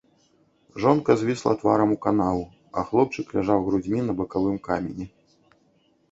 [0.83, 2.41] Жонка звісла тварам у канаву,
[2.81, 5.05] а хлопчык ляжаў грудзьмі на бакавым камені.